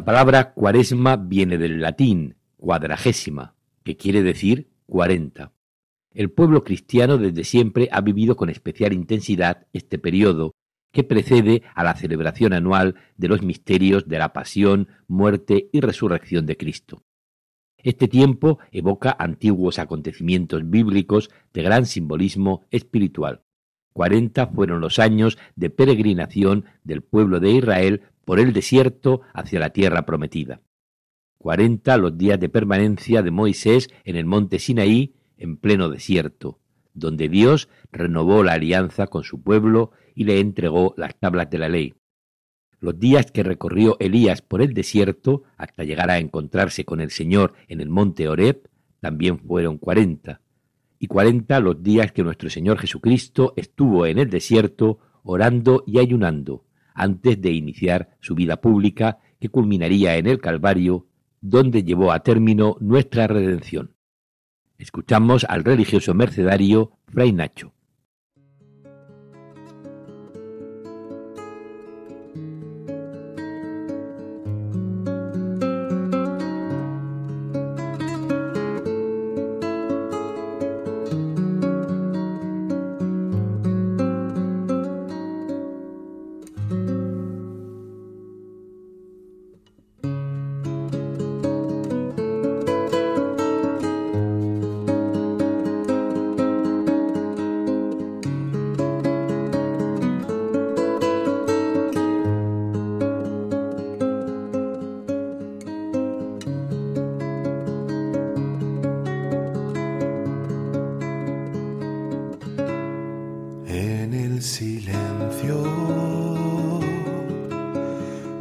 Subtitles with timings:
[0.00, 3.54] La palabra cuaresma viene del latín cuadragésima,
[3.84, 5.52] que quiere decir cuarenta.
[6.14, 10.54] El pueblo cristiano desde siempre ha vivido con especial intensidad este periodo
[10.90, 16.46] que precede a la celebración anual de los misterios de la pasión, muerte y resurrección
[16.46, 17.02] de Cristo.
[17.76, 23.42] Este tiempo evoca antiguos acontecimientos bíblicos de gran simbolismo espiritual.
[23.92, 29.70] Cuarenta fueron los años de peregrinación del pueblo de Israel por el desierto hacia la
[29.70, 30.60] tierra prometida.
[31.38, 36.60] Cuarenta los días de permanencia de Moisés en el monte Sinaí en pleno desierto,
[36.92, 41.68] donde Dios renovó la alianza con su pueblo y le entregó las tablas de la
[41.68, 41.94] ley.
[42.78, 47.54] Los días que recorrió Elías por el desierto hasta llegar a encontrarse con el Señor
[47.68, 48.68] en el monte Horeb
[49.00, 50.40] también fueron cuarenta,
[50.98, 56.64] y cuarenta los días que nuestro Señor Jesucristo estuvo en el desierto orando y ayunando,
[56.94, 61.06] antes de iniciar su vida pública que culminaría en el Calvario,
[61.40, 63.94] donde llevó a término nuestra redención.
[64.78, 67.72] Escuchamos al religioso mercedario Fray Nacho.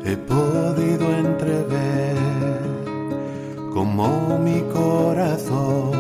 [0.06, 2.18] He podido entrever
[3.74, 5.94] cómo mi corazón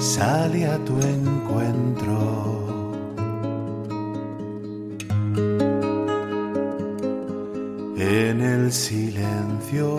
[0.00, 2.16] sale a tu encuentro.
[7.98, 9.96] En el silencio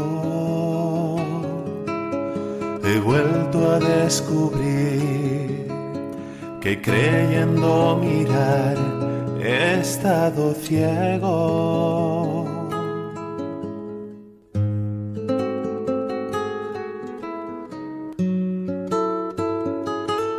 [2.84, 5.68] he vuelto a descubrir
[6.62, 8.76] que creyendo mirar
[9.42, 12.46] he estado ciego.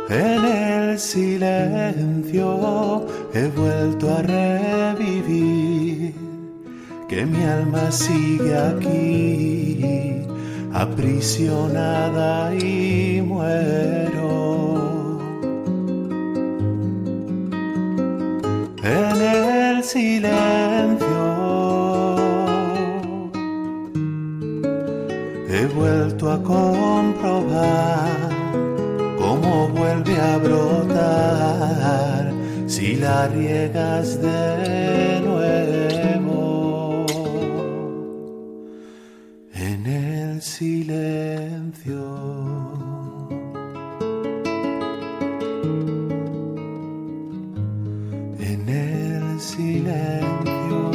[0.09, 2.47] En el silencio
[3.33, 6.15] he vuelto a revivir,
[7.07, 10.25] que mi alma sigue aquí,
[10.73, 14.88] aprisionada y muero.
[19.93, 21.25] Silencio
[25.49, 28.19] he vuelto a comprobar
[29.73, 32.33] vuelve a brotar
[32.67, 37.05] si la riegas de nuevo
[39.53, 41.99] en el silencio.
[49.59, 50.91] Silencio.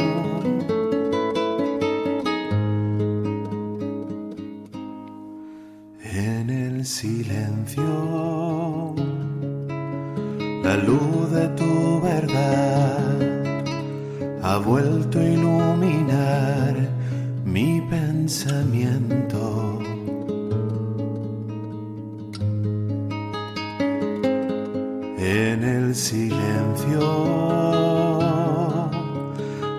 [6.01, 7.89] En el silencio
[10.63, 13.17] la luz de tu verdad
[14.41, 16.73] ha vuelto a iluminar
[17.45, 19.43] mi pensamiento.
[25.17, 27.01] En el silencio,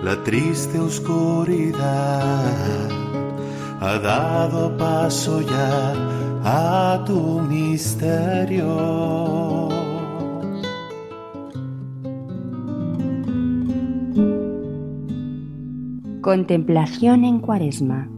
[0.07, 1.75] la triste oscuridad
[3.81, 5.93] ha dado paso ya
[6.45, 8.69] a tu misterio.
[16.21, 18.16] Contemplación en Cuaresma.